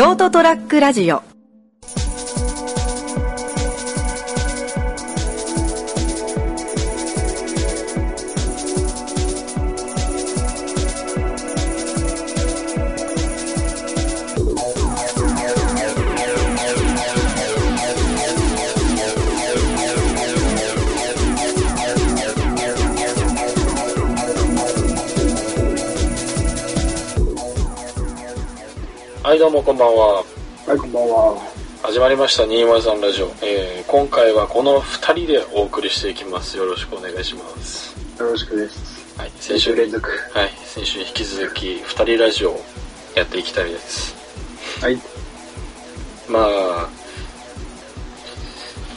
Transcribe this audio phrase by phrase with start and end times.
[0.00, 1.29] ショートトラックラジオ。
[29.30, 30.24] はい、どうもこんばんは。
[30.66, 31.40] はい、こんばんは。
[31.84, 33.26] 始まりました、203ラジオ。
[33.44, 36.56] えー、今回はこの2人でお送りしていきます。
[36.56, 37.94] よろしくお願いします。
[38.18, 39.16] よろしくです。
[39.16, 40.10] はい、先週連続。
[40.32, 42.60] はい、先週に引き続き2人ラジオを
[43.14, 44.16] やっていきたいです。
[44.82, 45.00] はい。
[46.28, 46.88] まあ、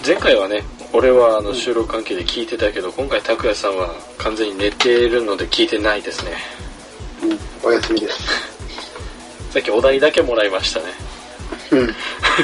[0.03, 6.31] 前回はね、俺はあの収録関係で聞いてたけど、今回拓也さんは完全に寝ているので聞いてないですね。
[7.21, 8.52] うん、お休みです。
[9.53, 10.85] さっきお題だけもらいましたね。
[11.71, 11.95] うん。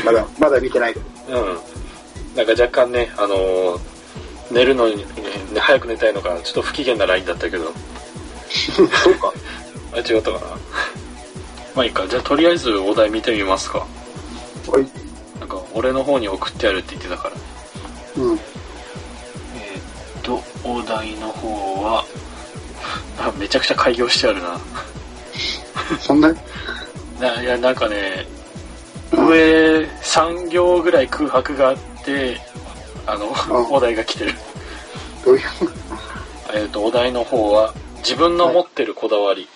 [0.05, 1.05] まだ、まだ見てないけど。
[1.41, 1.59] うん。
[2.35, 3.79] なんか若干ね、あのー
[4.51, 7.71] 寝るのに、ね、早く寝たいのか、ちょっと不機嫌なラインだったけど、
[8.49, 9.31] そうか。
[9.93, 10.39] あ、違ったかな。
[11.75, 13.85] まあいいか、じゃあとりあえずお題見てみますか。
[14.67, 14.87] はい。
[15.39, 17.35] なんか、俺の方に送ってやるって言ってたから。
[18.23, 18.33] うん。
[18.33, 22.05] えーっと、お題の方は、
[23.19, 24.59] あ、めちゃくちゃ開業してあるな。
[25.99, 26.33] そんな、
[27.19, 28.25] ないや、なんかね、
[29.11, 32.39] 上3行ぐらい空白があって、
[33.05, 34.33] あの、んお題が来てる。
[35.25, 35.41] どういう、
[36.53, 39.47] えっ、と、お題の方は、自分の持ってるこだわり。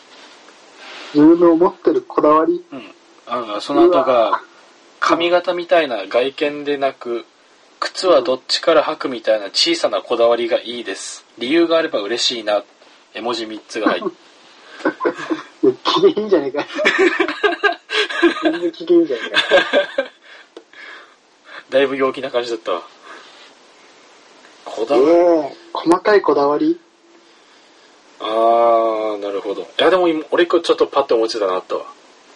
[1.13, 2.63] 自分の持ってるこだわり？
[2.71, 2.83] うん。
[3.27, 4.41] あその後が、
[4.99, 7.25] 髪型みたいな外見でなく、
[7.79, 11.25] 靴はどっちから履くみたいな小さなこだわりがいいです。
[11.37, 12.63] 理由があれば嬉しいな。
[13.13, 14.09] 絵文字3つが入って。
[15.71, 16.67] 機嫌いいんじゃねえかよ。
[18.43, 19.55] 全然機嫌いいんじゃねえか
[20.03, 20.09] よ。
[21.69, 22.83] だいぶ陽気な感じだったわ。
[24.65, 25.13] こだえわり。
[25.13, 26.79] え細かいこだわり？
[28.19, 29.61] あー、なるほど。
[29.61, 31.85] いや、でも今、俺ちょっとパッと思いついたなあったわ。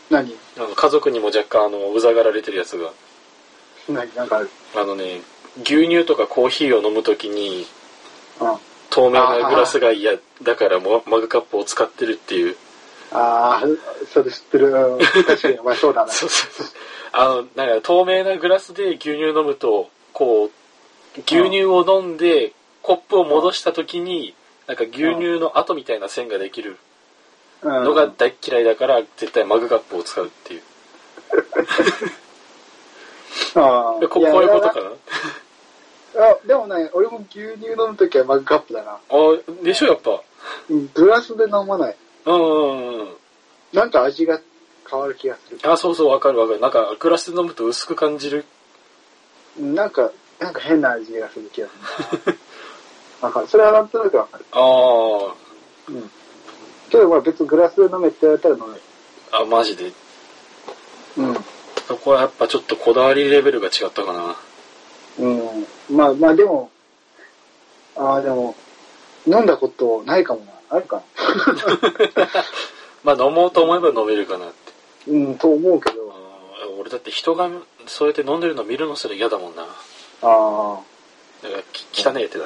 [0.10, 0.36] 何？
[0.58, 2.92] あの家族にも若干、あの、うざがられてるやつが。
[3.90, 4.14] 何？
[4.16, 4.50] なんかある？
[4.76, 5.22] あのね、
[5.64, 7.68] 牛乳とかコーヒーを飲むときに、
[8.40, 8.58] うん。
[8.90, 12.58] 透明なグラスが嫌だからもマグカップを使ってるっていう。
[13.12, 13.78] あー、
[14.12, 14.68] それ知ってる。
[14.74, 16.12] うん確かに、 お前そうだな。
[16.12, 16.68] そうそうそう。
[17.14, 20.52] あの、なんか透明なグラスで牛乳飲むと、こう、
[21.26, 22.54] 牛乳を飲んで、
[22.84, 24.34] コップを戻した時に、
[24.68, 26.78] なんか牛乳の跡みたいな線ができる
[27.64, 30.62] うんのが大っ嫌いだから、絶対マグカップを使うっていう。
[33.56, 34.92] あー ここういうことかな？
[36.24, 38.92] あ、でもね、俺も牛乳飲むときはマグカップだな。
[38.92, 39.00] あ、
[39.64, 40.22] でしょ、やっぱ。
[40.70, 41.96] うんグラスで飲まない。
[42.28, 43.08] うんうんうん。
[43.74, 44.40] なんか味が
[44.90, 45.60] 変わる気がする。
[45.64, 46.60] あ、そうそう、わかるわかる。
[46.60, 48.46] なんか、グラスで飲むと薄く感じる。
[49.60, 52.38] なんか、なんか変な味がする気がする。
[53.22, 53.48] わかる。
[53.48, 54.46] それはなんとなくわかる。
[54.52, 55.34] あー。
[55.90, 56.12] うん。
[56.90, 58.82] けどまあ別にグラスで飲めって言われたら飲める。
[59.32, 59.92] あ、マジで。
[61.18, 61.46] うん。
[61.88, 64.36] そこはやっぱちょっとこだわりレベルが違ったかな。
[65.20, 65.68] うん。
[65.90, 66.70] まあまあでも、
[67.96, 68.56] ああでも、
[69.26, 70.57] 飲んだことないかもな。
[70.70, 71.04] あるかな。
[73.04, 74.56] まあ飲もうと思えば飲めるかなって。
[75.12, 76.02] うん、と思うけあど。
[76.02, 76.08] ー
[76.80, 77.50] 俺だって人が
[77.86, 79.64] そうやって飲んでるの見るのすら嫌だもんな。
[79.64, 79.68] あ
[80.22, 80.80] あ。
[81.44, 82.46] だからき汚ねえってだ。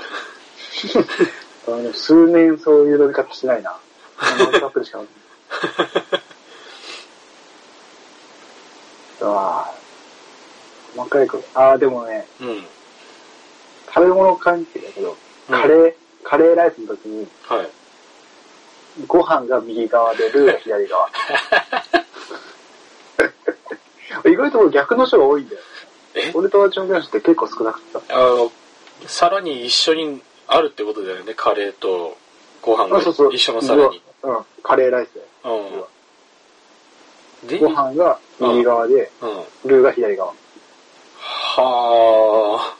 [1.94, 3.78] 数年そういう飲み方してないな。
[4.40, 5.00] マグカップでしか。
[9.22, 9.74] ああ。
[10.96, 11.60] 細かいこと。
[11.60, 12.66] ああ、でもね、うん。
[13.94, 15.94] 食べ物関係だけど、うんカレー、
[16.24, 17.70] カレーライスの時に、はい。
[19.08, 21.10] ご飯が右側で、ルーが左側。
[24.30, 25.62] 意外と逆の人が多いんだよ。
[26.14, 26.32] え？
[26.34, 28.16] 俺と友達の人って結構少なかった。
[28.16, 28.52] あの、
[29.08, 31.34] さらに一緒にあるってことだよね。
[31.34, 32.18] カレーと
[32.62, 33.00] ご飯が。
[33.00, 34.02] 一緒のさらに。
[34.24, 35.12] うん、カレーライス
[35.44, 35.58] だよ。
[37.44, 37.48] うん。
[37.48, 39.38] で、ご飯が右側で、うん。
[39.38, 40.34] はルーが左側。
[41.58, 42.76] あ。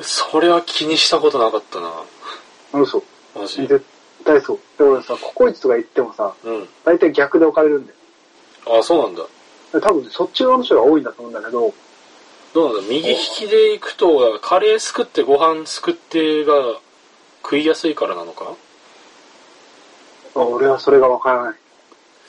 [0.00, 2.82] それは気にしたことなかったな。
[2.82, 3.02] 嘘。
[3.34, 3.66] マジ。
[3.66, 3.84] 絶
[4.24, 4.58] 対そう。
[4.78, 6.68] で俺さ、ココイチとか行ってもさ、うん。
[6.84, 8.78] 大体逆で置かれるんだよ。
[8.80, 9.24] あ、そうなんだ。
[9.80, 11.74] 多分そっち側の人が多いんだと思うんだけど、
[12.54, 16.52] どうなんだ右利きで行くと、カレーすくってご飯すくってが
[17.42, 18.54] 食いやすいからなのか？
[20.34, 21.54] 俺はそれがわからない。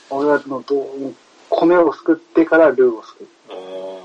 [0.09, 1.15] 俺はもうどう
[1.49, 3.27] 米をすくってからルーをすくう。
[3.49, 3.53] あ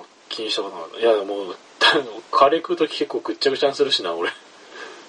[0.02, 1.00] あ、気にしたことなかった。
[1.00, 1.56] いや、もう、
[2.30, 4.30] カレー食うとき結構ぐっちゃぐちゃにするしな、俺。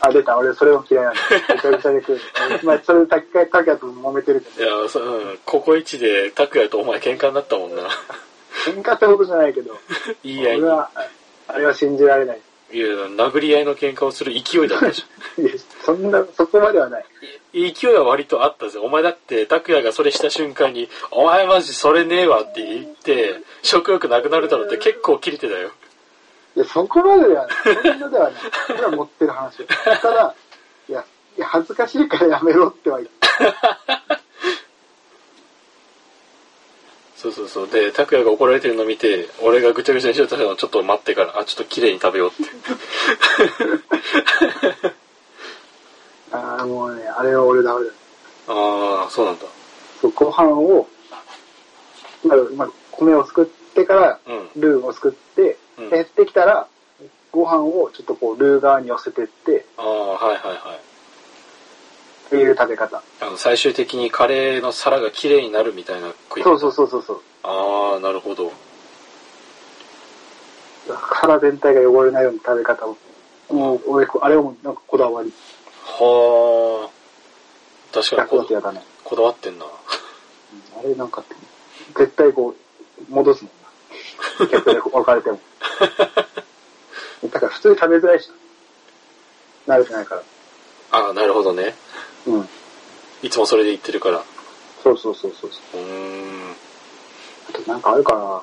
[0.01, 0.37] あ、出た。
[0.37, 1.21] 俺それも嫌いなんだ。
[1.55, 2.19] ぐちゃぐちゃで食う。
[2.65, 7.83] まあ、それでタキタキヤと揉めてるけいや、そうん、ココイチで拓也とお前喧嘩になったもんな。
[8.65, 9.77] 喧嘩ってことじゃないけど、
[10.23, 10.89] いいやい俺は、
[11.47, 12.41] あれは信じられない。
[12.73, 15.45] いや、殴り合いの喧嘩をする勢いだったじゃん。
[15.45, 15.51] いや、
[15.83, 17.05] そんな、そこまではない。
[17.53, 18.79] 勢いは割とあったぜ。
[18.79, 25.71] お前だって、拓也がそれした瞬間に、お前マジそれねえわって言って、食欲なくなるだろうって結構切れてたよ。
[26.55, 27.55] いや、そこまでではない。
[27.63, 28.41] そんなではない。
[28.67, 29.65] それは持ってる話。
[30.01, 30.35] ただ、
[30.89, 31.05] いや、
[31.37, 34.21] いや恥ずかしいからやめろっては言った。
[37.15, 37.69] そうそうそう。
[37.69, 42.51] で、拓也が怒られてるの見て、俺がぐちゃぐちゃにしようとしたのちょっと待ってから、あ、ちょっと綺麗に食べようって。
[46.33, 47.91] ああ、もうね、あれは俺ダメだ。
[48.47, 49.45] ああ、そうなんだ。
[50.01, 50.87] そう、ご飯を、
[52.25, 54.61] まあ、まあ、米をすくってから、うん。
[54.61, 56.67] ルーをすくって、うん減ってきたら、
[57.31, 60.91] ご飯をちょっとこう、ルー側に寄せてって、ああ、はいはいはい。
[62.27, 63.01] っていう食べ方。
[63.19, 67.21] あの、最終的にカレーの皿が綺麗になるみたいな食いそうそうそうそうそう。
[67.43, 68.51] ああ、なるほど。
[70.89, 72.97] 腹全体が汚れないような食べ方を。
[73.49, 75.33] もう、俺、あれはもうなんかこだわり。
[75.83, 77.01] はあ。
[77.93, 78.83] 確かにこだね。
[79.03, 79.65] こだわってんな。
[79.65, 79.71] うん
[80.79, 81.23] あれなんか、
[81.97, 82.55] 絶対こ
[83.09, 83.60] う、戻すもんな。
[84.51, 85.39] 逆で分かれても。
[87.29, 88.31] だから普通に食べづらいし。
[89.67, 90.23] 慣れてないから。
[90.91, 91.75] ああ、なるほどね。
[92.25, 92.49] うん。
[93.21, 94.23] いつもそれで言ってるから。
[94.83, 95.81] そうそうそうそうそう。
[95.81, 96.55] ん。
[97.49, 98.41] あとなんかあるかな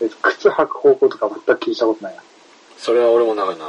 [0.00, 2.22] え靴履く方向とか全く気にしたことないな。
[2.76, 3.66] それは俺も長いな。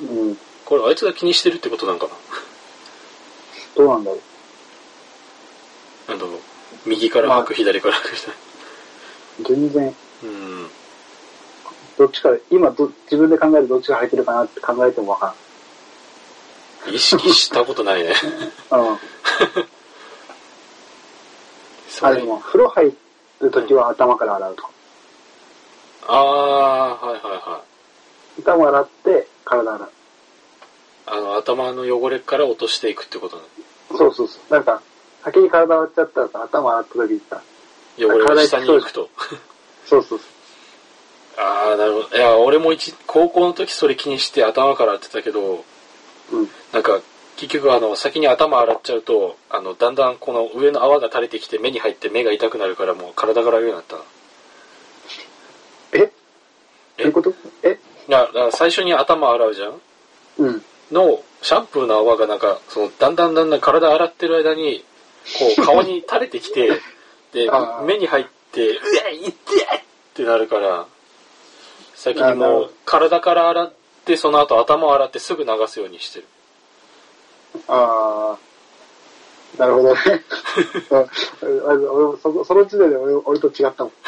[0.00, 0.36] うん。
[0.64, 2.08] これあいつが気にしてるってことなんか
[3.76, 4.20] どうなんだろう。
[6.10, 6.26] なあの、
[6.86, 9.88] 右から履く、左から履くみたい全然、な。
[9.88, 9.94] うん。
[12.00, 15.34] どっちか、今ど、自分で考えてどっちが履いてるかなって考えてもわか
[16.90, 18.14] 意識したことないね。
[18.70, 18.80] らん。
[18.88, 18.98] うん。
[22.00, 22.96] あ、でも、風呂入
[23.42, 24.70] るときは頭から洗うとか。
[26.06, 27.62] ああ、はいはいは
[28.38, 28.40] い。
[28.40, 29.90] 頭洗って、体洗う。
[31.04, 33.42] あの、頭の汚れから落としていくってことね。
[33.90, 34.54] そうそうそう。
[34.54, 34.80] なんか、
[35.22, 37.42] 先に体洗っちゃったらさ、頭洗った時にさ、
[37.98, 39.10] 汚れが下に行くと。
[39.84, 40.24] そうそうそ
[41.36, 42.16] ああ、なるほど。
[42.16, 45.64] いや、俺も一、高校の時それ気にして頭から洗ってたけど、
[46.32, 46.36] う。
[46.36, 46.48] うん。
[46.72, 47.00] なんか、
[47.36, 53.96] 結局あの、先に頭洗っちゃうと、あの、だんだんこの上の泡が垂れてきて目に入って目が痛くなるからもう体から洗うようになった。
[55.92, 55.98] え？
[55.98, 56.10] ど
[56.98, 57.34] ういうこと？
[57.62, 57.78] え？
[58.08, 59.80] いや、だから最初に頭洗うじゃん？
[60.38, 60.62] うん。
[60.92, 64.84] の、シャンプーの泡がなんか、その、だんだんだんだん体洗ってる間に、
[65.38, 66.68] こう、 顔に垂れてきて、
[67.32, 67.48] で
[67.86, 69.80] 目に入って、うわ、いってっ
[70.14, 70.86] てなるから、
[72.00, 73.72] 先にあなるほどもう、体から洗っ
[74.06, 76.26] て、その後頭を洗ってすぐ流すようにしてる。
[77.68, 79.60] あー。
[79.60, 80.00] なるほどね。
[81.42, 83.92] 俺そこその時点で俺俺と違ったもん。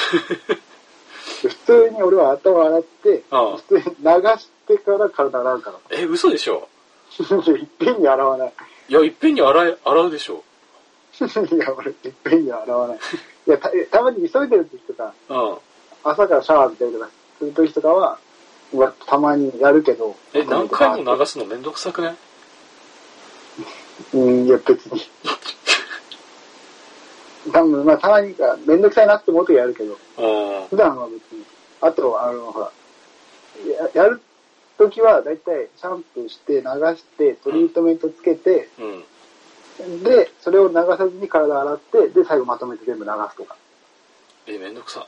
[1.42, 3.90] 普通に俺は頭洗って、ああ普通に流
[4.38, 5.98] してから体洗うから。
[5.98, 6.68] え、嘘でしょ？
[7.20, 8.52] いっぺんに洗わない。
[8.88, 10.42] いや、いっぺんに洗い、洗うでしょ
[11.20, 12.98] いや、俺、いっぺんには洗わない。
[13.46, 15.58] いや、たたまに急いでる時とか、うん。
[16.04, 17.10] 朝からシャワー浴びたりとか
[17.42, 18.18] する時とかは、
[18.72, 20.16] まあたまにやるけど。
[20.32, 22.16] え、何回も流すのめんどくさくない
[24.14, 25.00] うん、いや、別に。
[27.52, 30.68] 多分、まあ、たまにか、めんどくさいなって思う時やるけど、うん。
[30.68, 31.44] 普段は別に。
[31.80, 32.72] あと、あの、ほら、
[33.94, 34.22] ややる
[34.78, 36.61] 時は、だいたいシャンプーして、流
[36.96, 38.68] して、トリートメントつけて、
[39.80, 40.02] うん。
[40.04, 43.56] で、それを流さずに体洗って、で、最後まとめて全部流すとか。
[44.46, 45.06] え、めんどくさ。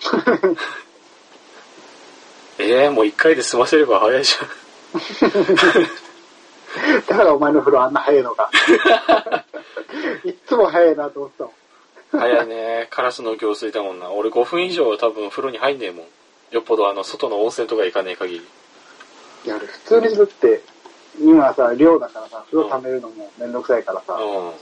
[2.58, 4.34] えー、もう一回で済ませれば早いじ
[7.08, 8.50] だからお前の風呂あんな早いのか。
[10.24, 11.52] いっつも早いなと思ってたもん。
[12.12, 12.20] ゃん。
[12.20, 12.86] 早いね。
[12.90, 14.10] カラスの行水だもんな。
[14.10, 16.06] 俺5分以上は多分風呂に入んねえもん。
[16.50, 18.46] よっぽどあの、外の温泉とか行かねえ限り。
[19.44, 20.62] いや、俺普通にだって、
[21.18, 24.46] 今さ、寮だからさ、風呂溜めるのもめんどくさいからさ、うん。
[24.46, 24.54] はい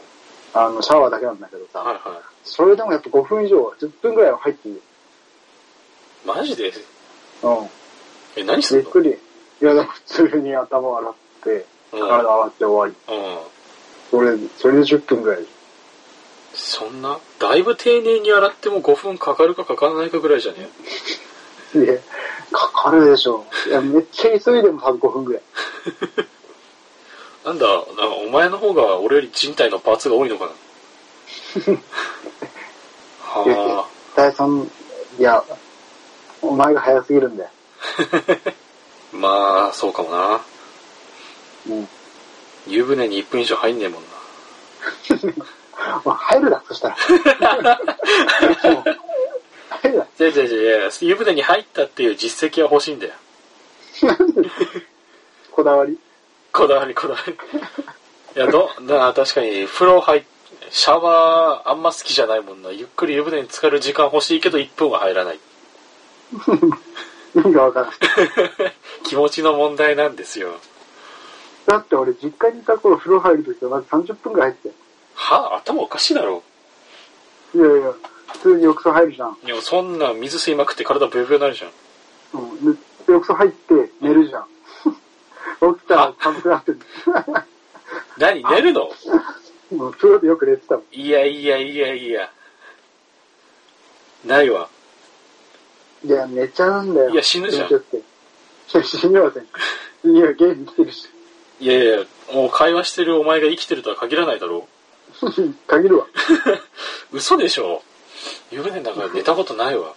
[0.52, 1.98] あの、シャワーだけなんだけどさ、はい。
[2.42, 4.80] それでもやっぱ5分以上、10分ぐらいは入ってるよ。
[6.24, 6.72] マジで？
[7.42, 7.70] うん。
[8.36, 8.82] え、何すんの？
[8.82, 9.10] ゆっくり。
[9.10, 12.00] いや、普通に頭洗って、うん。
[12.08, 13.14] 体洗って終わり。
[13.14, 13.38] うん。
[14.10, 15.44] それ、それで10分ぐらい。
[16.54, 17.18] そんな？
[17.38, 20.68] だいぶ丁寧に洗っても5分かかるかかからないかぐらいじゃね？
[21.74, 21.94] いや、
[22.50, 23.44] かかるでしょ。
[23.68, 25.42] いや、めっちゃ急いでも多分5分ぐらい。
[27.44, 27.92] なんだ、なんか
[28.26, 30.50] お前の方が俺より人体のパーツが多いのかな？
[33.22, 34.70] は絶対そん、
[35.18, 35.42] いや、
[36.42, 37.50] お前が早すぎるんだよ。
[37.98, 38.52] あ。
[39.16, 40.40] まあ、そうかもな。
[41.68, 41.88] うん。
[42.66, 44.08] 湯船に1分以上入んねえもんな。
[46.04, 46.96] まあ、入るな、そしたら。
[49.80, 53.14] 入るいやいや、湯船に入ったっていう実績は欲しいんだよ。
[55.50, 55.98] こだわり？
[56.52, 57.32] こだわりこだわり。
[57.32, 57.36] い
[58.38, 60.22] や、ど、な確かに、風呂入っ、
[60.70, 62.70] シャワーあんま好きじゃないもんな。
[62.70, 65.40] ゆっくり湯船に浸かる時間欲しいけど1分は入らない。
[67.34, 67.92] 意味がわからん。
[69.04, 70.54] 気持ちの問題なんですよ。
[71.66, 74.72] だって俺実家にいた頃風呂入るときはまず30分ぐらい入って
[75.14, 76.42] は頭おかしいだろ。
[77.54, 77.92] いやいや、
[78.32, 79.36] 普通に浴槽入るじゃん。
[79.44, 81.70] いや、そんな水吸いまくって体ブヨブヨになるじゃん。
[82.40, 82.72] うん。
[82.72, 84.46] で、浴槽入って寝るじゃん。
[85.74, 86.80] 起きたら寒くなってる。
[88.16, 88.88] 何寝るの？
[89.76, 90.84] もう風呂でよく寝てたもん。
[90.90, 92.30] いやいやいやいや。
[94.24, 94.69] ないわ。
[96.28, 97.10] いや、寝ちゃうんだよ。
[97.10, 97.70] いや死ぬじゃん。
[97.70, 100.14] いや、死にません。
[100.14, 101.08] いや、ゲーム来てるし。
[101.60, 101.98] いやいや、
[102.32, 104.68] もう会話してるお前が生きてるとは限らないだろ
[105.66, 106.06] 限るわ。
[107.12, 107.82] 嘘でしょ
[108.50, 109.94] 湯船の中で寝たことないわ。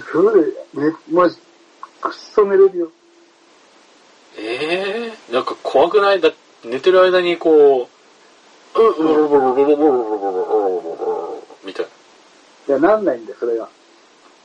[0.00, 1.36] 風呂で寝、マジ、
[2.00, 2.92] くっそ寝れるよ。
[4.38, 6.20] ええなんか怖くない？
[6.20, 6.30] だ
[6.64, 7.88] 寝てる間にこ
[8.74, 11.86] う、う、う、う、う、う、う、う、う、う、う、う、みたい
[12.68, 13.68] いや、なんないんだよ、それが。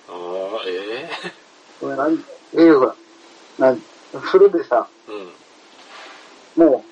[0.08, 0.14] な。
[0.14, 1.10] ああ、え
[1.80, 2.14] これなん、
[2.56, 2.96] ええほら、
[3.60, 3.82] なん、
[4.22, 5.12] 風呂でさ、え
[6.60, 6.66] うん。
[6.70, 6.84] も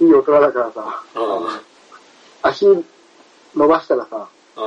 [0.00, 1.60] う、いい大人だからさ、うん。
[2.42, 2.66] 足
[3.54, 4.60] 伸ばしたらさ、う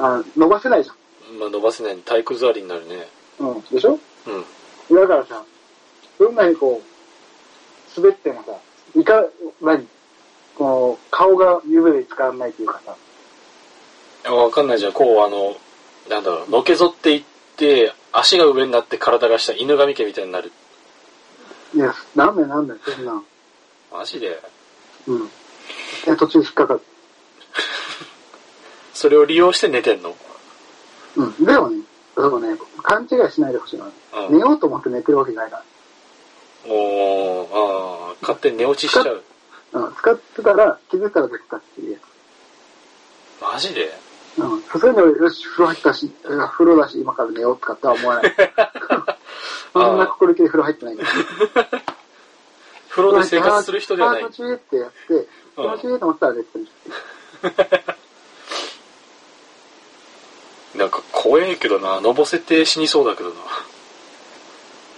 [0.00, 1.38] あ伸ばせないじん。
[1.38, 3.08] まあ伸ばせない体育座りになるね。
[3.40, 3.48] ゃん。
[3.50, 3.60] うん。
[3.62, 3.98] でしょ？
[4.90, 4.96] うん。
[4.96, 5.44] だからさ、
[6.18, 8.52] どんなにこう、滑ってもさ、
[8.98, 9.24] いか、
[9.60, 9.86] 何？
[10.56, 12.96] こう、顔が湯船に使わないというかさ、
[14.24, 14.92] いやわかんないじゃん。
[14.92, 15.56] こう、あの、
[16.08, 17.24] なんだろう、のけぞっていっ
[17.56, 20.52] て、足が上になって体が下、犬神家みたいになる。
[21.74, 23.24] いや、なんだよなんだよ、そんなん。
[23.92, 24.40] マジで？
[25.06, 25.30] うん。
[26.16, 26.80] 途中引っかかる。
[28.94, 30.16] それを利用して寝てんの？
[31.16, 31.44] うん。
[31.44, 31.82] でもね、
[32.16, 33.90] でもね、勘違いしないでほしいのは、
[34.28, 35.62] うん寝ようと思って寝てるわけじゃないか
[36.66, 39.22] おー、ああ、勝手に寝落ちしちゃう。
[39.72, 39.80] ら。
[39.80, 39.94] うん。
[39.94, 41.98] 使ってたら、気づいたらできたっていうや
[43.40, 43.88] マジで？
[43.88, 44.07] つ。
[44.38, 44.62] うん。
[44.62, 48.34] さすがに俺、よし、風呂入ったし、風呂だし、今から寝ようとかっては思わない。
[49.72, 51.08] そんな心意気で風呂入ってないから。
[52.88, 54.28] 風呂で生活する人ではないあー。
[54.28, 56.68] 途中ってやって、気持ちいいと思ったら寝てる。
[60.74, 63.30] なんか怖えけどな、のぼせて死にそうだけど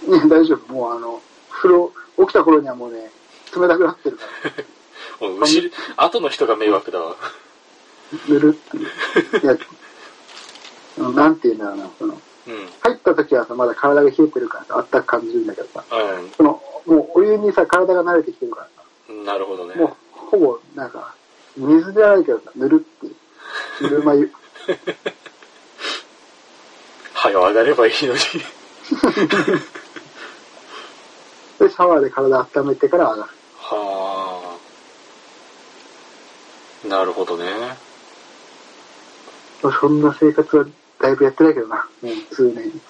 [0.07, 0.17] な。
[0.19, 0.73] ね、大丈夫。
[0.73, 3.11] もうあの、風呂、起きた頃にはもうね、
[3.55, 4.25] 冷たくなってるか
[5.21, 7.15] ら、もう後ろ、後の人が迷惑だわ。
[8.27, 8.85] ぬるっていう。
[9.43, 9.57] いや、
[11.11, 12.21] なんて言うんだろうな、その、うん。
[12.81, 19.25] 入った時はさ、まだ体が冷えてるからさ、あったかく感じるんだけどさ、うその、もうお湯にさ、体が慣れてきてるからさ、ん。
[19.25, 19.75] なるほどね。
[19.75, 21.13] もう、ほぼ、なんか、
[21.57, 23.15] 水じゃないけどさ、ぬるっていう。
[23.83, 24.31] ぬるま湯。
[27.13, 28.19] はよ上がればいいのに。
[31.59, 33.29] で、シャワーで体温めてから上がる。
[33.57, 34.57] は
[36.83, 36.87] あ。
[36.87, 37.45] なるほどね。
[39.69, 40.65] そんな生活は
[40.99, 42.71] だいぶやってないけどな、もう数年。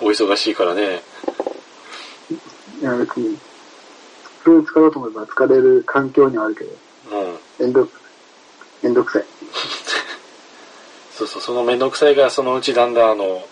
[0.00, 1.02] お忙しいからね。
[2.80, 3.38] いや、別に、
[4.40, 6.70] 風呂に使おうと思えば疲れる環境にはあるけど、
[7.12, 7.38] うん。
[7.58, 7.90] めんどく、
[8.82, 9.24] めんどくさい。
[11.16, 13.46] そうそう、そのめんどくさいがそのうちだんだんあの、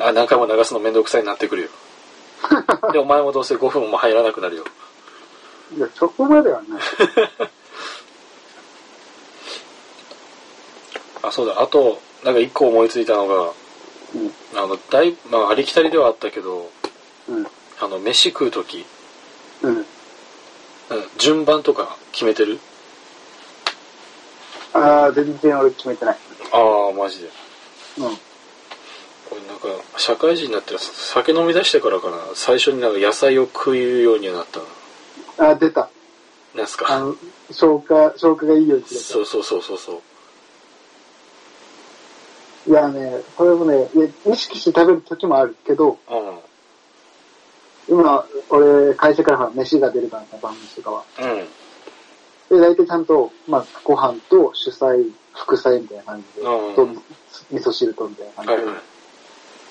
[0.00, 1.68] あ、何回も流すのめんどくさいになってくるよ。
[2.92, 4.64] で、お前もどうせ5分も入らなくなるよ。
[5.76, 6.80] いや、そこまではない。
[11.30, 11.62] あ、そうだ。
[11.62, 13.52] あと、なんか一個思いついたのが、
[14.14, 14.32] うん。
[14.58, 16.70] あの、だい、まあ、ありきたりではあったけど、
[17.28, 17.46] うん。
[17.80, 18.84] あの、飯食うとき、
[19.62, 19.76] うん。
[19.76, 19.84] うん
[21.18, 22.58] 順番とか決めてる？
[24.72, 26.16] ああ、全然俺決めてない。
[26.50, 27.28] ああ、マジで。
[27.98, 28.16] うん。
[28.16, 28.16] こ
[29.36, 34.58] れなんか、社会人になって酒飲み出してからかな、最初になんか野菜を食うようになった
[35.44, 35.50] な。
[35.50, 35.90] あー、出た。
[36.56, 36.86] なんすか？
[36.92, 37.14] あの、
[37.52, 40.02] 消化、消化がいいようにするそうそうそうそうそう。
[42.70, 43.88] いやね、これもね、
[44.24, 45.98] 意識して食べる時もあるけど、
[47.88, 47.98] うん。
[47.98, 51.04] 今、俺、会社から飯が出るからさ、晩飯とかは。
[51.18, 52.60] うん。
[52.60, 56.86] で、大体ちゃんと、まあ、ご飯と主菜、副菜みたいな感じで、うんと
[57.50, 58.76] 味噌汁とみたいな感じで、はいはい。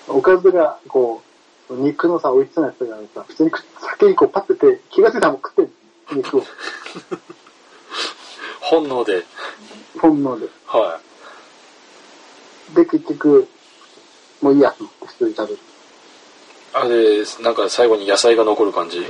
[0.09, 1.21] おかずが、こ
[1.69, 5.65] う、肉のさ、追いつなやつがさ、普通に酒にこうパッてて、気がついたらもう食ってん
[6.17, 6.43] の肉を。
[8.59, 9.23] 本能で。
[10.01, 10.49] 本能で。
[10.65, 10.99] は
[12.75, 13.47] で、結局、
[14.41, 15.59] もういいやと思って一人食べる。
[16.73, 19.03] あれ、なんか最後に野菜が残る感じ？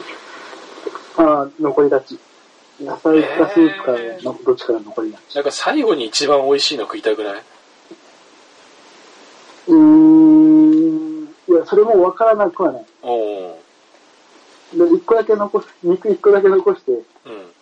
[1.18, 2.18] ああ、残りがち。
[2.80, 3.98] 野菜かスープか、
[4.46, 5.36] どっちから残りがち。
[5.36, 7.44] なんか最後に一番美味しいの食いたくない？
[9.68, 12.86] うーん、いや、それもわからなくはない。
[13.02, 13.60] おお。
[14.74, 17.04] で、一個だけ残す、肉一個だけ残して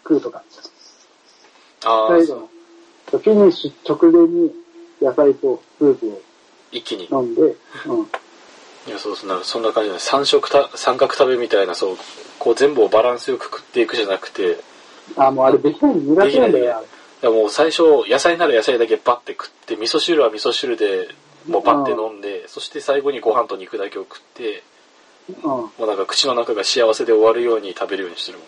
[0.04, 0.44] 食うとか。
[1.84, 2.08] うん、ああ。
[2.10, 2.50] 最後の。
[3.10, 4.52] フィニッシュ直前に、
[5.02, 6.22] 野菜とスープを
[6.72, 7.08] 一気に。
[7.12, 7.52] 飲んで、うん。
[8.88, 11.98] いや、そうそう、なんかそんな感じで、三食た、三角食べみたいな、そう、
[12.40, 14.60] こう全部をバランスよく食っていくじゃなくて、
[15.16, 16.84] あ、もうあれできないの苦手なんだよ、
[17.24, 21.10] もう最初、野菜なら野菜だけバッて食って、味噌汁は味噌汁で、
[21.48, 24.64] もうバッて飲んで、そして最後にご飯と肉だけを食って、
[25.30, 25.44] うん。
[25.44, 28.40] もうなんか口の中が幸せで終わるように食べるようにしてる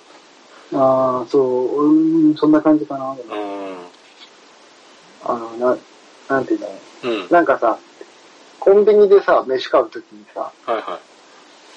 [0.74, 3.06] ああ、そう、うん、そんな感じかな。
[3.06, 3.18] もん。
[3.18, 3.78] うん。
[5.26, 5.78] あの、な、
[6.30, 7.26] なんていうんだろうん。
[7.26, 7.28] う。
[7.34, 7.78] なんかさ、
[8.60, 10.84] コンビニでさ、飯買うときにさ、はいはい。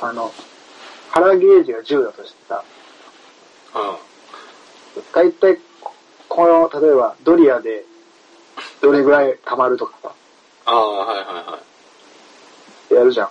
[0.00, 0.32] あの、
[1.10, 2.62] 腹ゲージが10だとしてさ、
[3.74, 3.98] あ
[5.14, 5.58] 大体、
[6.28, 7.84] この、例えば、ドリアで、
[8.80, 10.12] どれぐらい溜まるとかさ、
[10.66, 11.26] あ、ああはいはい
[12.94, 13.28] はやるじゃん。
[13.28, 13.30] い。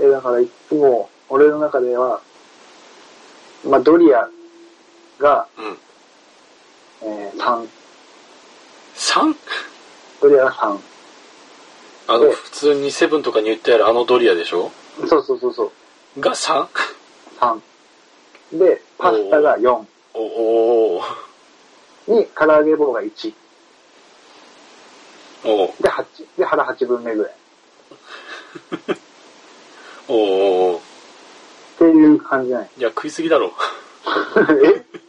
[0.00, 0.08] うん。
[0.08, 2.20] え、だからいつも、俺の中では、
[3.64, 4.28] まあ、ドリア
[5.18, 5.78] が、うん。
[7.08, 7.68] えー、3。
[9.14, 9.34] 3?
[10.20, 10.78] ドリアが3。
[12.08, 14.70] あの、で普通にセブンとかに売ってあるあのドリアでしょ？
[15.08, 15.72] そうそうそうそ
[16.16, 16.20] う。
[16.20, 16.66] が 3?
[17.40, 17.60] 3。
[18.58, 19.84] で、パスタが4。
[20.14, 23.32] おおーに、唐揚げ棒が1。
[25.44, 26.04] おーで、8。
[26.38, 27.34] で、腹8分目ぐらい。
[30.08, 30.80] おおっ
[31.78, 32.68] ていう感じじゃない？
[32.78, 33.52] いや、食いすぎだろ。
[34.64, 34.84] え？
[34.98, 35.00] い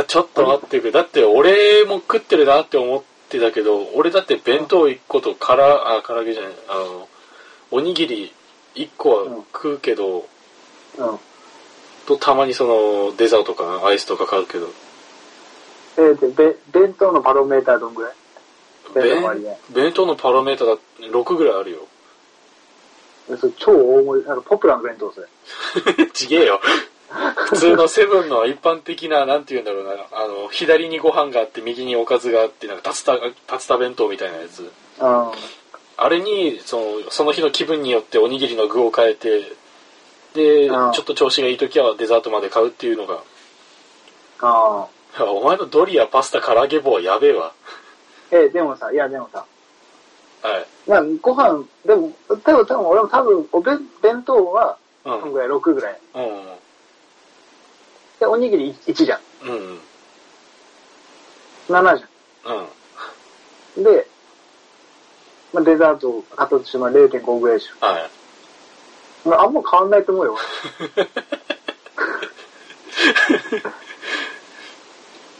[0.00, 0.92] や、ちょっと待ってくれ。
[0.92, 7.08] だって、俺も食ってるなって思ってたけど、俺だって弁当1個とから、あ、唐揚げじゃない、あの、
[7.70, 8.32] おにぎり
[8.74, 10.26] 1個は食うけど、
[10.98, 11.18] うん。
[12.06, 14.68] と、たまにその、デザートとかアイスとか買うけど、
[15.96, 16.28] えー、で、
[16.72, 18.14] べ弁当のパロメーターどんぐらい？
[18.94, 21.78] 弁当の割合弁弁当のパロメーターだって6ぐらいあるよ。
[23.30, 25.26] えそれ超大盛り、なんかポプラの弁当それ。
[26.12, 26.60] ちげえよ。
[27.10, 33.32] 普通のセブンの一般的な、なんて言うんだろうな、あの、左にご飯があって、右におかずがあって、なんか、竜田、竜
[33.66, 34.60] 田弁当みたいなやつ。
[35.00, 35.30] うん。
[35.96, 39.42] あれに、その、その日の気分によっておにぎりの具を変えて、
[40.34, 43.22] で、ちああょっと調子がいい時はデザートまで買うっていうのが、
[44.40, 44.86] あ
[45.18, 45.24] あ。
[45.24, 47.52] お前のドリア、パスタ、唐揚げ棒はやべえわ。
[48.30, 49.44] えでもさ、いやでもさ、
[50.42, 50.66] はい。
[50.88, 55.98] まあ、ご飯、でも、多分、多分、俺も多分、お弁、弁当は、うんぐらい、6ぐらい。
[56.14, 56.42] うん。
[58.20, 59.20] で、おにぎり1じゃん。
[59.48, 59.80] うん。
[61.68, 62.04] 7じ
[62.44, 62.68] うん。
[63.78, 63.84] ゃん。
[63.84, 64.06] で、
[65.52, 68.10] まあ、デザート、あとしてまあ0.5ぐらいでしはい。
[69.26, 69.30] ょ。
[69.30, 70.38] まあ、あんま変わんないと思うよ。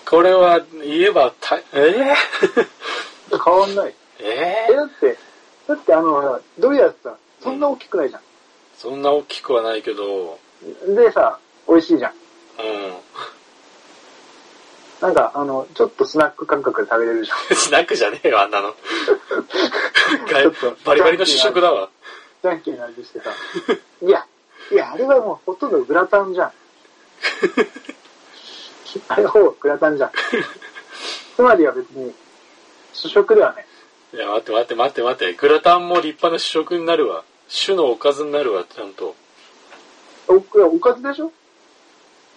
[0.08, 1.62] これは、言えば、た、え
[3.30, 3.94] 俺 変わんない。
[4.18, 5.16] えええ、だって、
[5.68, 8.20] だってあの、ドリアってさ、そんな大きくないじゃ
[8.76, 10.38] そんな大きくはないけど、
[10.88, 10.94] ん。
[10.96, 11.38] でさ、
[11.68, 12.12] 美味しいじゃん。
[12.60, 12.96] うん。
[15.00, 17.38] なんか、あの、ちょっとスナック感覚で食べれるじゃん。
[17.56, 18.74] スナックじゃねえよ、あんなの。
[20.28, 21.88] ちょっとバリバリの主食だわ。
[22.42, 23.30] ジャンキーな味してさ。
[24.02, 24.26] いや、
[24.70, 26.52] いや、あれはもうほとんどグラタンじゃん。
[29.08, 30.10] あれはほぼグラタンじゃん。
[31.36, 32.14] つまりは別に、
[32.92, 33.66] 主食ではない。
[34.12, 35.34] いや、待って待って待って待って。
[35.34, 37.24] グラタンも立派な主食になるわ。
[37.48, 39.14] 主のおかずになるわ、ちゃんと。
[40.28, 41.32] おいやおかずでしょ？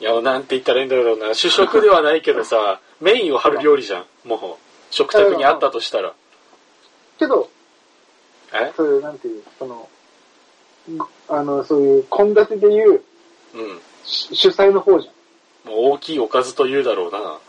[0.04, 1.34] いや、なんて言ったらいいんだろうな。
[1.34, 4.06] 主食ではないけどさ、メインを張る料理じゃん。
[4.28, 4.40] もう、
[4.92, 6.12] 食卓にあったとしたら。
[7.18, 7.50] けど、
[8.52, 8.74] え？
[8.76, 9.88] そういう、なんていう、その、
[10.98, 13.02] ごあの、そういう、献立でいう、
[13.54, 13.80] うん。
[14.04, 15.12] し主催の方じゃ
[15.70, 15.72] ん。
[15.72, 17.40] もう大きいおかずと言うだろうな。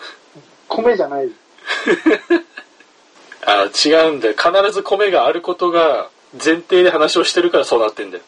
[0.69, 1.27] 米じゃない。
[3.47, 4.35] あ、違うんだよ。
[4.35, 8.23] 必ず米があることが前提で話をしてるからそうなってんだよ。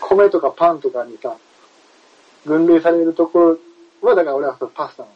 [0.00, 1.36] 米とかパンとかにさ、
[2.44, 3.58] 分類されるとこ
[4.02, 5.08] ろは、だから俺はそのパスタな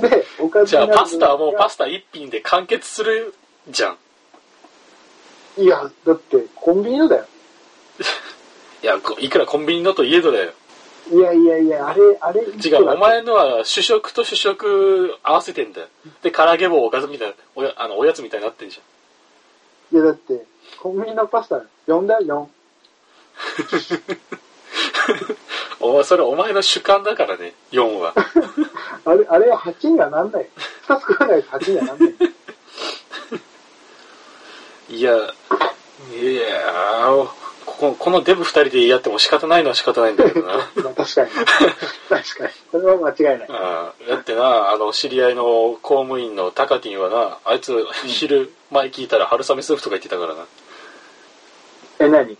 [0.08, 3.34] で、おかずじゃあパスタはもうパススタ一品で完結する
[3.68, 3.98] じゃん。
[5.56, 7.26] タいや、だってコンビニのだよ。
[8.82, 10.52] いや、こいくらコンビニのといえどだよ。
[11.10, 15.86] いやいやいや、あれ、あれ、違う、お前のは主食と主食合わせてんだよ。
[16.22, 18.80] で、唐揚げ棒おかずみたいな、おやあのおやつみたいになってんじ
[19.92, 20.44] いやだって、
[20.78, 22.50] コンビニのパスタ4だよ、ゃん。
[25.80, 28.14] お前、それお前の主観だからね、4は。
[28.14, 28.70] 4。
[29.04, 30.48] あれ、あれは8にはなんない。
[30.86, 32.14] 2つ食わないと8にはなんない。
[34.90, 37.26] いや、いやー、
[37.66, 40.56] こここのデブ二人でやっても仕方ないのは仕方ないんだけどな。
[40.56, 41.30] まあ確かに。
[41.30, 42.52] 確かに。
[42.72, 43.48] それは間違いない。
[43.50, 45.44] ああだってな、あの、知り合いの
[45.82, 50.44] 公務員のタカティンはな、あいつ昼前聞いたら春雨スープとか言ってたからな。
[52.00, 52.36] え、何？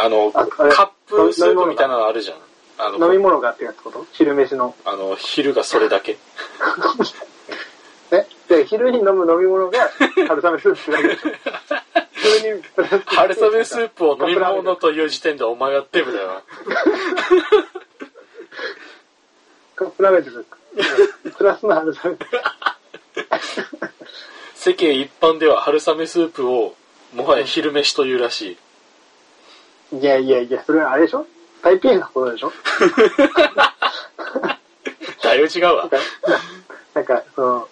[0.00, 2.38] あの、あカップスープみたいなのあるじゃん。
[2.78, 4.06] あの、飲み物がってやつこと？
[4.12, 4.74] 昼飯の。
[4.84, 6.16] あの、昼がそれだけ。
[8.12, 9.90] えで、昼に飲む飲み物が
[10.28, 11.30] 春雨スープだけでしょ。
[12.14, 12.62] 昼に、
[13.06, 16.42] 春雨スープを飲み物という時点でお前はデブだよな。
[19.74, 20.56] カップラーメンとか、
[21.36, 22.16] プラスの春雨。
[24.54, 26.76] 世間一般では春雨スープを
[27.14, 28.58] もはや昼飯というらしい。
[29.92, 31.26] いやいやいや、それはあれでしょ？
[31.62, 32.52] タイピーのことでしょ？
[35.22, 35.88] だいぶ違うわ
[36.94, 37.04] なん。
[37.04, 37.68] か、その、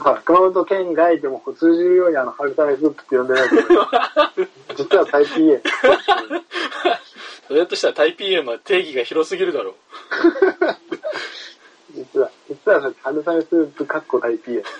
[0.00, 3.64] ほら、熊本県外でも通じるようにあの、春雨スープって呼んでないけど、
[4.76, 5.62] 実はタイピーエ。
[7.48, 9.74] それだとしたらタイ PM は定義が広すぎるだろ
[11.94, 14.64] 実は、実は春雨スープかっこタイピーエ。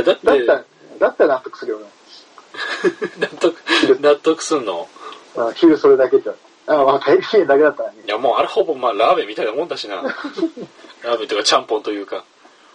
[0.00, 0.02] う。
[0.02, 0.64] だだって、だったら、
[0.98, 1.86] だったら納得するよね。
[3.18, 3.56] 納得、
[4.00, 4.88] 納得すんの？
[5.36, 6.34] あ昼それだけじゃ。
[6.66, 7.96] あ、まあ、タイピーエだけだったらね。
[8.06, 9.96] いやもうあれほぼまあラーメンみたいなもんだしな。
[11.02, 12.24] ラーメンとかちゃんぽんというか。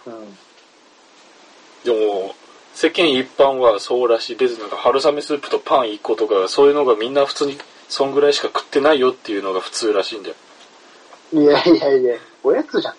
[0.06, 0.38] うん。
[1.84, 2.34] でも、
[2.74, 4.36] 世間一般はそうらしい。
[4.36, 10.34] 別になんか春雨スープとパン1個とか、そういうのがみんな普通に、そんぐらいしか食ってないよっていうのが普通らしいんだよ。
[11.34, 12.94] いやいやいや、おやつじゃん。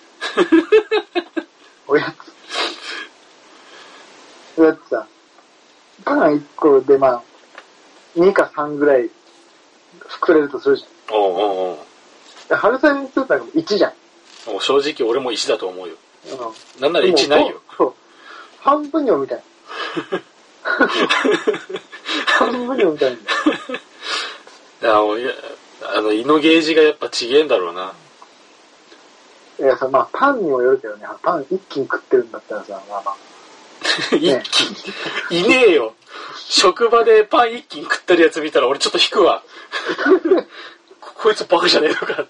[1.87, 2.13] おや
[4.55, 4.61] つ。
[4.61, 5.07] だってさ、
[6.05, 7.23] パン1個でまあ、
[8.15, 9.09] 2か3ぐらい
[10.09, 11.15] 作れるとするじゃん。
[11.15, 11.77] おうおうおう
[12.49, 13.93] で春雨スープなんかも1じゃん。
[14.51, 15.95] もう正直俺も1だと思うよ。
[16.31, 16.81] うん。
[16.81, 17.61] なんなら1ないよ。
[17.77, 17.93] そう。
[18.59, 19.43] 半分にもみたいな。
[22.25, 23.17] 半分にもみたいい
[24.85, 24.97] や
[25.95, 27.93] あの胃のゲージがやっぱちげえんだろうな。
[29.59, 33.15] いやさ、まあパンにもよるけどね、パン一気に食ってるんだったらさ、まあまあ。
[34.17, 34.61] 一気
[35.31, 35.41] に。
[35.41, 35.95] いねえよ。
[36.49, 39.43] 職場でパン一斤食ってるやつ見たら俺ちょっと引くわ。
[41.01, 42.27] こ こいつバカじゃねえのかっ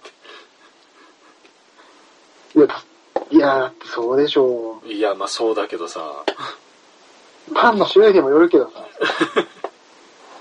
[2.56, 2.68] いや、
[3.32, 4.94] いや、そうでしょて。
[4.94, 6.24] いや、まあそうだけどさ。
[7.50, 7.54] う。
[7.54, 8.86] パンの種類にもよるけどさ。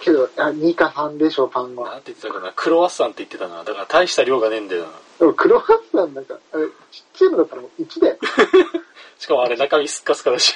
[0.00, 1.90] けど、あ2か3でしょ、パンは。
[1.90, 2.52] なんて言ってたかな。
[2.54, 3.64] クロワッサンって言ってたな。
[3.64, 4.88] だから大した量がねえんだよな。
[5.18, 6.72] でもクロワッサンなんか、あれ、ちっ
[7.14, 8.18] ちゃいのだったらもう1だよ。
[9.18, 10.54] しかもあれ中身スッカスカだし。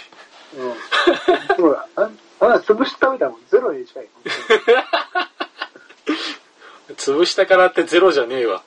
[0.55, 1.65] うん。
[1.65, 4.09] もう、ああら、潰して食べたらもんゼロに近い。
[6.97, 8.63] 潰したからってゼロじゃねえわ。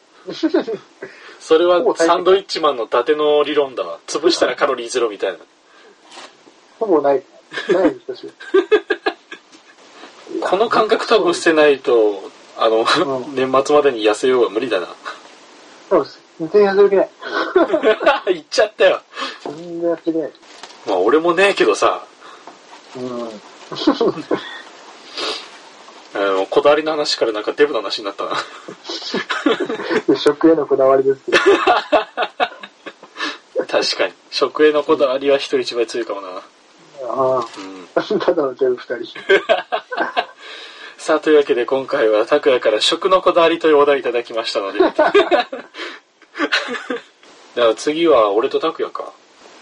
[1.39, 4.00] それはサンドイッチマンの伊達の理論だわ。
[4.08, 5.38] 潰したらカロリーゼロみたいな。
[6.80, 7.24] ほぼない。
[7.70, 8.32] ないんですよ。
[10.42, 14.88] この感覚多分捨てないと、あの、うん年末までに痩せようが無理だな。
[15.89, 16.20] そうです。
[16.39, 17.10] 全然痩せる気ない。
[18.34, 19.02] 言っちゃったよ。
[19.44, 20.32] 全然痩せる気ない。
[20.88, 22.06] まあ俺もねえけどさ、
[22.96, 23.30] うん。
[26.12, 28.32] あのこだわりの話からなんかデブの話になったな。
[30.18, 31.38] 食へのこだわりですけど。
[33.68, 34.13] 確かに。
[34.32, 36.30] 食へのこだわりは人一倍強いかもな。
[37.08, 37.88] あうん。
[37.96, 38.02] あ。
[38.02, 39.20] ただの全部二人。
[40.98, 44.80] さあ、というわけで今回は拓也から食のこだわりというお題いただきましたので。
[44.80, 45.12] だか
[47.56, 49.13] ら次は俺と拓也か。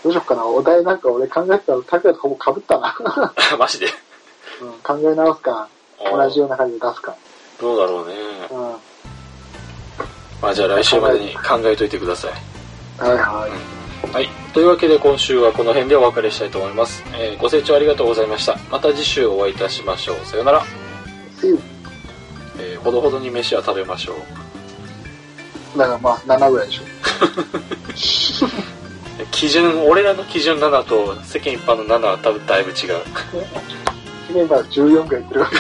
[0.04, 0.46] どうしよっかな。
[0.46, 2.96] お題なんか俺考えてたら、拓也とほぼ被ったな。
[3.58, 3.88] マジで？
[4.62, 5.68] うん、考え直すか。
[6.12, 7.16] 同じような感じで出すか。
[7.60, 8.14] どうだろうね。
[8.52, 8.72] うん。
[8.72, 8.78] は
[10.42, 12.32] まあじゃあ来週までに考えといてください。
[13.00, 14.14] いはい。
[14.14, 14.30] はい。
[14.54, 17.04] というわけで今週はこの辺でお別れしたいと思います。
[17.14, 18.56] えーご清聴ありがとうございました。
[18.70, 20.26] また次週お会いいたしましょう。
[20.26, 20.64] さよなら。
[21.42, 21.60] See you.
[22.60, 24.14] えーほどほどに飯は食べましょ
[25.76, 25.78] う。
[25.78, 26.84] だからまあ、7ぐらいでしょ。
[29.32, 33.00] 基準、俺らの基準7と世間一般の7は多分だいぶ違う。
[34.34, 35.58] メンバー14ぐらいいってるわけ。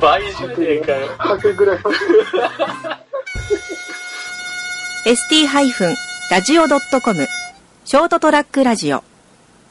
[0.00, 1.08] 倍じゃねえかよ。
[1.18, 1.78] 100ぐらい。
[1.78, 1.82] は。
[5.06, 7.26] ST-radio.com
[7.84, 9.02] ショートトラックラジオ